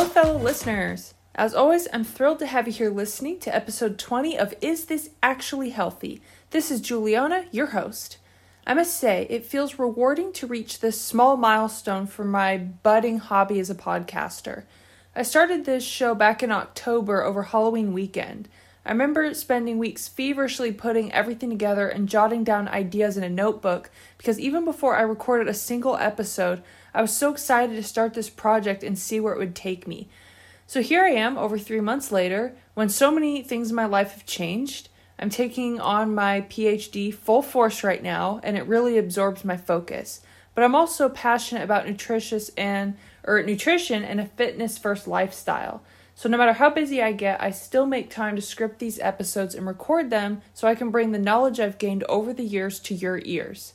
[0.00, 1.12] Hello, fellow listeners.
[1.34, 5.10] As always, I'm thrilled to have you here listening to episode 20 of Is This
[5.22, 6.22] Actually Healthy?
[6.52, 8.16] This is Juliana, your host.
[8.66, 13.60] I must say, it feels rewarding to reach this small milestone for my budding hobby
[13.60, 14.62] as a podcaster.
[15.14, 18.48] I started this show back in October over Halloween weekend.
[18.86, 23.90] I remember spending weeks feverishly putting everything together and jotting down ideas in a notebook
[24.16, 26.62] because even before I recorded a single episode,
[26.94, 30.08] I was so excited to start this project and see where it would take me.
[30.66, 34.12] So here I am, over three months later, when so many things in my life
[34.12, 34.88] have changed.
[35.18, 40.22] I'm taking on my PhD full force right now, and it really absorbs my focus.
[40.54, 45.82] But I'm also passionate about nutritious and or nutrition and a fitness first lifestyle.
[46.14, 49.54] So no matter how busy I get, I still make time to script these episodes
[49.54, 52.94] and record them so I can bring the knowledge I've gained over the years to
[52.94, 53.74] your ears.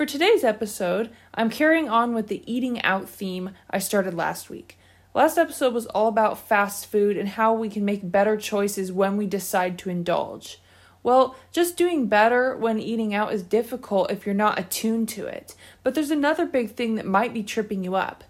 [0.00, 4.78] For today's episode, I'm carrying on with the eating out theme I started last week.
[5.12, 9.18] Last episode was all about fast food and how we can make better choices when
[9.18, 10.58] we decide to indulge.
[11.02, 15.54] Well, just doing better when eating out is difficult if you're not attuned to it.
[15.82, 18.24] But there's another big thing that might be tripping you up.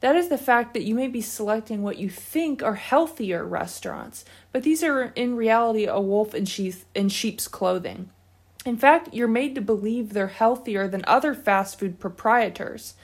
[0.00, 4.26] That is the fact that you may be selecting what you think are healthier restaurants,
[4.52, 8.10] but these are in reality a wolf in, sheep's clothing.
[8.64, 12.94] In fact, you're made to believe they're healthier than other fast food proprietors.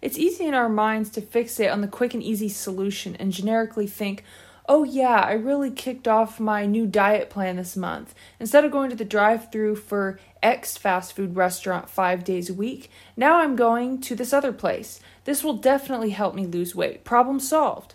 [0.00, 3.86] It's easy in our minds to fixate on the quick and easy solution and generically
[3.86, 4.24] think,
[4.68, 8.14] oh yeah, I really kicked off my new diet plan this month.
[8.38, 12.54] Instead of going to the drive through for X fast food restaurant five days a
[12.54, 15.00] week, now I'm going to this other place.
[15.24, 17.02] This will definitely help me lose weight.
[17.02, 17.94] Problem solved.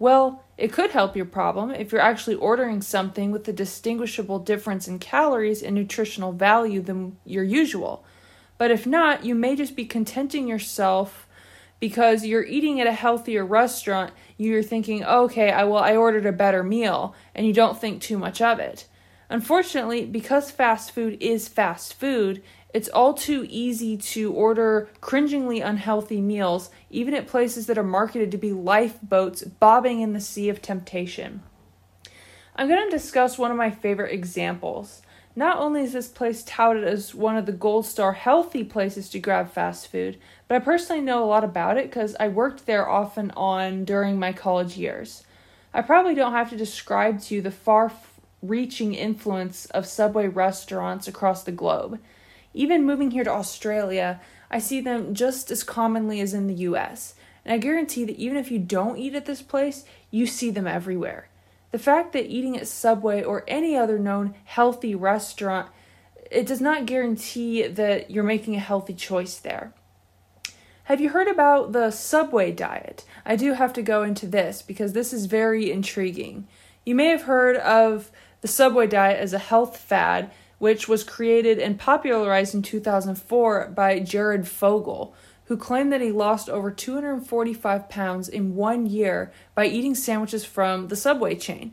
[0.00, 4.88] Well, it could help your problem if you're actually ordering something with a distinguishable difference
[4.88, 8.04] in calories and nutritional value than your usual.
[8.58, 11.28] But if not, you may just be contenting yourself
[11.78, 16.32] because you're eating at a healthier restaurant, you're thinking, okay, I well I ordered a
[16.32, 18.88] better meal, and you don't think too much of it.
[19.30, 22.42] Unfortunately, because fast food is fast food,
[22.74, 28.30] it's all too easy to order cringingly unhealthy meals, even at places that are marketed
[28.30, 31.42] to be lifeboats bobbing in the sea of temptation.
[32.54, 35.00] I'm going to discuss one of my favorite examples.
[35.34, 39.20] Not only is this place touted as one of the gold star healthy places to
[39.20, 40.18] grab fast food,
[40.48, 43.84] but I personally know a lot about it because I worked there off and on
[43.84, 45.22] during my college years.
[45.72, 47.92] I probably don't have to describe to you the far
[48.42, 52.00] reaching influence of Subway restaurants across the globe.
[52.54, 54.20] Even moving here to Australia,
[54.50, 57.14] I see them just as commonly as in the US,
[57.44, 60.66] and I guarantee that even if you don't eat at this place, you see them
[60.66, 61.28] everywhere.
[61.70, 65.70] The fact that eating at Subway or any other known healthy restaurant
[66.30, 69.72] it does not guarantee that you're making a healthy choice there.
[70.84, 73.04] Have you heard about the Subway diet?
[73.24, 76.46] I do have to go into this because this is very intriguing.
[76.84, 78.10] You may have heard of
[78.40, 83.98] the Subway diet as a health fad, which was created and popularized in 2004 by
[84.00, 85.14] Jared Fogle,
[85.44, 90.88] who claimed that he lost over 245 pounds in one year by eating sandwiches from
[90.88, 91.72] the Subway chain.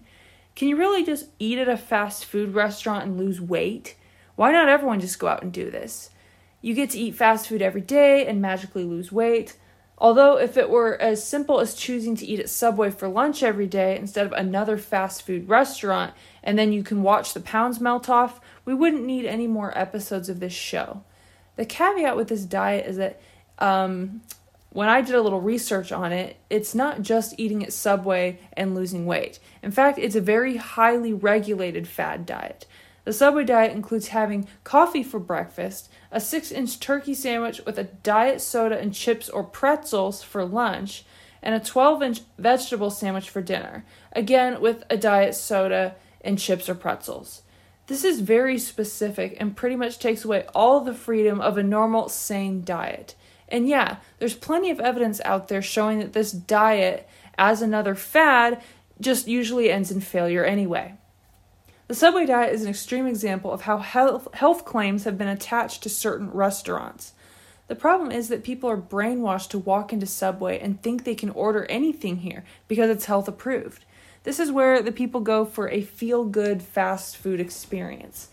[0.56, 3.96] Can you really just eat at a fast food restaurant and lose weight?
[4.36, 6.10] Why not everyone just go out and do this?
[6.62, 9.58] You get to eat fast food every day and magically lose weight.
[9.98, 13.68] Although, if it were as simple as choosing to eat at Subway for lunch every
[13.68, 16.14] day instead of another fast food restaurant,
[16.44, 20.28] and then you can watch the pounds melt off, we wouldn't need any more episodes
[20.28, 21.04] of this show.
[21.56, 23.22] The caveat with this diet is that
[23.60, 24.22] um,
[24.72, 28.76] when I did a little research on it, it's not just eating at Subway and
[28.76, 29.40] losing weight.
[29.64, 32.66] In fact, it's a very highly regulated fad diet.
[33.06, 37.84] The Subway diet includes having coffee for breakfast, a 6 inch turkey sandwich with a
[37.84, 41.06] diet soda and chips or pretzels for lunch,
[41.44, 46.68] and a 12 inch vegetable sandwich for dinner, again with a diet soda and chips
[46.68, 47.44] or pretzels.
[47.86, 52.10] This is very specific and pretty much takes away all the freedom of a normal,
[52.10, 53.14] sane diet.
[53.48, 58.64] And yeah, there's plenty of evidence out there showing that this diet, as another fad,
[59.00, 60.96] just usually ends in failure anyway.
[61.88, 65.84] The Subway diet is an extreme example of how health, health claims have been attached
[65.84, 67.14] to certain restaurants.
[67.68, 71.30] The problem is that people are brainwashed to walk into Subway and think they can
[71.30, 73.86] order anything here because it's health approved.
[74.24, 78.30] This is where the people go for a feel good fast food experience.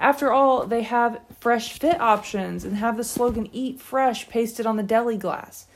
[0.00, 4.78] After all, they have fresh fit options and have the slogan Eat Fresh pasted on
[4.78, 5.66] the deli glass.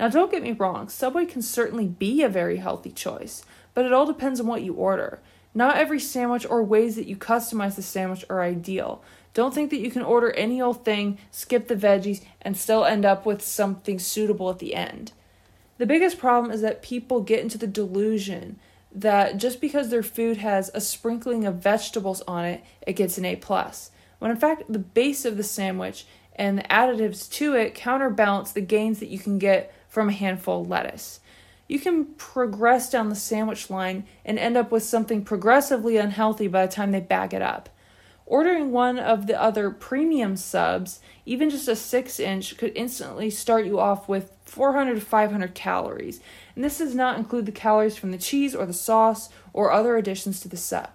[0.00, 3.92] Now, don't get me wrong, Subway can certainly be a very healthy choice, but it
[3.92, 5.20] all depends on what you order.
[5.54, 9.02] Not every sandwich or ways that you customize the sandwich are ideal.
[9.34, 13.04] Don't think that you can order any old thing, skip the veggies, and still end
[13.04, 15.12] up with something suitable at the end.
[15.78, 18.58] The biggest problem is that people get into the delusion
[18.94, 23.24] that just because their food has a sprinkling of vegetables on it, it gets an
[23.24, 23.90] A plus.
[24.18, 26.06] When in fact the base of the sandwich
[26.36, 30.62] and the additives to it counterbalance the gains that you can get from a handful
[30.62, 31.20] of lettuce.
[31.72, 36.66] You can progress down the sandwich line and end up with something progressively unhealthy by
[36.66, 37.70] the time they bag it up.
[38.26, 43.64] Ordering one of the other premium subs, even just a 6 inch, could instantly start
[43.64, 46.20] you off with 400 to 500 calories.
[46.54, 49.96] And this does not include the calories from the cheese or the sauce or other
[49.96, 50.90] additions to the sub.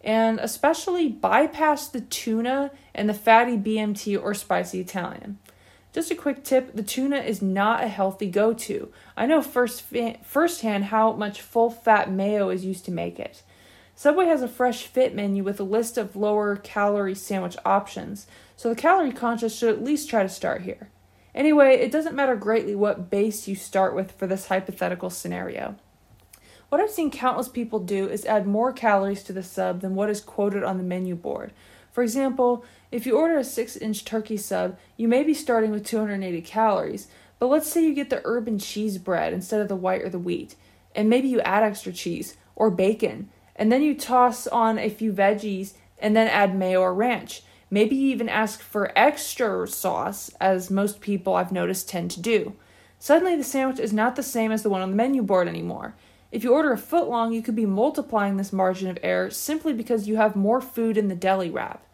[0.00, 5.38] And especially bypass the tuna and the fatty BMT or spicy Italian.
[5.92, 8.90] Just a quick tip the tuna is not a healthy go to.
[9.16, 9.84] I know first
[10.24, 13.42] firsthand how much full fat mayo is used to make it.
[13.94, 18.70] Subway has a fresh fit menu with a list of lower calorie sandwich options, so
[18.70, 20.88] the calorie conscious should at least try to start here.
[21.34, 25.76] Anyway, it doesn't matter greatly what base you start with for this hypothetical scenario.
[26.70, 30.08] What I've seen countless people do is add more calories to the sub than what
[30.08, 31.52] is quoted on the menu board.
[31.92, 35.86] For example, if you order a 6 inch turkey sub, you may be starting with
[35.86, 37.06] 280 calories,
[37.38, 40.08] but let's say you get the herb and cheese bread instead of the white or
[40.08, 40.56] the wheat,
[40.94, 45.12] and maybe you add extra cheese or bacon, and then you toss on a few
[45.12, 47.42] veggies and then add mayo or ranch.
[47.70, 52.54] Maybe you even ask for extra sauce, as most people I've noticed tend to do.
[52.98, 55.94] Suddenly, the sandwich is not the same as the one on the menu board anymore.
[56.32, 59.74] If you order a foot long, you could be multiplying this margin of error simply
[59.74, 61.86] because you have more food in the deli wrap.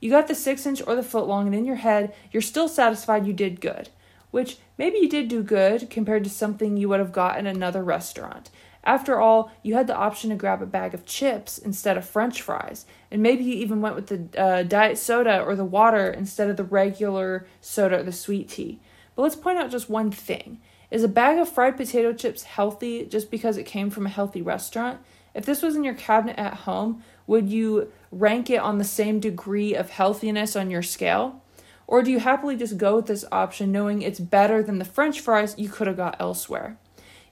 [0.00, 2.66] You got the 6 inch or the foot long, and in your head, you're still
[2.66, 3.90] satisfied you did good.
[4.32, 7.84] Which maybe you did do good compared to something you would have got in another
[7.84, 8.50] restaurant.
[8.82, 12.42] After all, you had the option to grab a bag of chips instead of french
[12.42, 16.50] fries, and maybe you even went with the uh, diet soda or the water instead
[16.50, 18.80] of the regular soda or the sweet tea.
[19.14, 20.60] But let's point out just one thing.
[20.94, 24.40] Is a bag of fried potato chips healthy just because it came from a healthy
[24.40, 25.00] restaurant?
[25.34, 29.18] If this was in your cabinet at home, would you rank it on the same
[29.18, 31.42] degree of healthiness on your scale?
[31.88, 35.18] Or do you happily just go with this option knowing it's better than the french
[35.18, 36.78] fries you could have got elsewhere?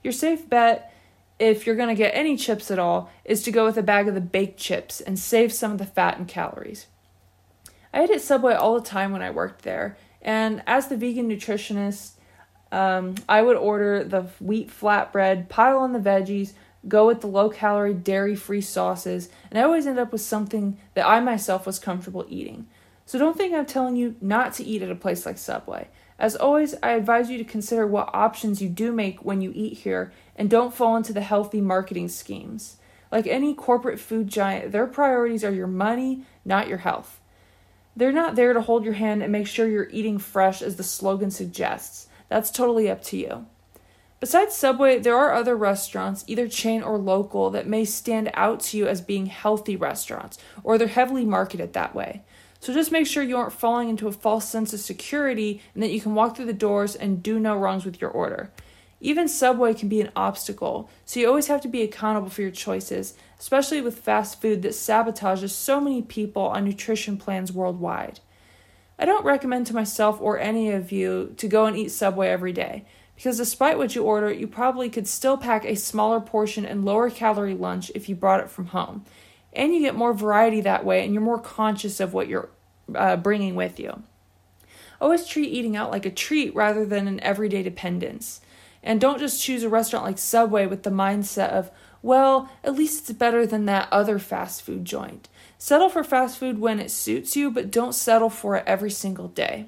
[0.03, 0.93] Your safe bet
[1.39, 4.09] if you're going to get any chips at all, is to go with a bag
[4.09, 6.87] of the baked chips and save some of the fat and calories.
[7.93, 11.29] I ate at Subway all the time when I worked there, and as the vegan
[11.29, 12.15] nutritionist,
[12.73, 16.53] um, I would order the wheat flatbread, pile on the veggies,
[16.87, 20.77] go with the low calorie, dairy free sauces, and I always end up with something
[20.95, 22.65] that I myself was comfortable eating.
[23.05, 25.87] So don't think I'm telling you not to eat at a place like Subway.
[26.17, 29.79] As always, I advise you to consider what options you do make when you eat
[29.79, 32.77] here and don't fall into the healthy marketing schemes.
[33.11, 37.19] Like any corporate food giant, their priorities are your money, not your health.
[37.95, 40.83] They're not there to hold your hand and make sure you're eating fresh as the
[40.83, 42.07] slogan suggests.
[42.33, 43.45] That's totally up to you.
[44.19, 48.77] Besides Subway, there are other restaurants, either chain or local, that may stand out to
[48.77, 52.23] you as being healthy restaurants, or they're heavily marketed that way.
[52.59, 55.91] So just make sure you aren't falling into a false sense of security and that
[55.91, 58.49] you can walk through the doors and do no wrongs with your order.
[58.99, 62.49] Even Subway can be an obstacle, so you always have to be accountable for your
[62.49, 68.21] choices, especially with fast food that sabotages so many people on nutrition plans worldwide.
[68.97, 72.53] I don't recommend to myself or any of you to go and eat Subway every
[72.53, 72.85] day,
[73.15, 77.09] because despite what you order, you probably could still pack a smaller portion and lower
[77.09, 79.05] calorie lunch if you brought it from home
[79.55, 82.49] and you get more variety that way and you're more conscious of what you're
[82.95, 84.03] uh, bringing with you.
[84.99, 88.41] Always treat eating out like a treat rather than an everyday dependence.
[88.81, 91.71] And don't just choose a restaurant like Subway with the mindset of,
[92.01, 95.29] well, at least it's better than that other fast food joint.
[95.63, 99.29] Settle for fast food when it suits you, but don't settle for it every single
[99.29, 99.67] day.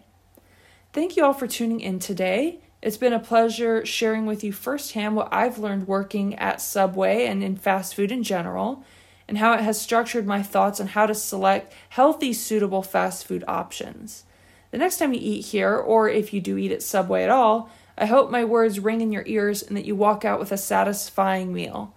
[0.92, 2.60] Thank you all for tuning in today.
[2.82, 7.42] It's been a pleasure sharing with you firsthand what I've learned working at Subway and
[7.42, 8.84] in fast food in general
[9.26, 13.46] and how it has structured my thoughts on how to select healthy, suitable fast food
[13.48, 14.26] options.
[14.72, 17.70] The next time you eat here, or if you do eat at Subway at all,
[17.98, 20.58] I hope my words ring in your ears and that you walk out with a
[20.58, 21.94] satisfying meal.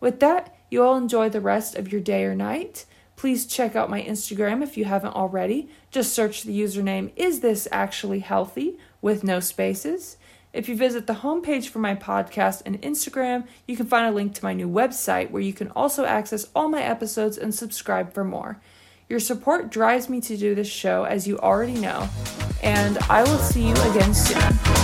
[0.00, 2.86] With that, you all enjoy the rest of your day or night.
[3.16, 5.68] Please check out my Instagram if you haven't already.
[5.90, 10.18] Just search the username Is This Actually Healthy with no spaces.
[10.52, 14.34] If you visit the homepage for my podcast and Instagram, you can find a link
[14.34, 18.24] to my new website where you can also access all my episodes and subscribe for
[18.24, 18.60] more.
[19.08, 22.08] Your support drives me to do this show, as you already know,
[22.62, 24.75] and I will see you again soon.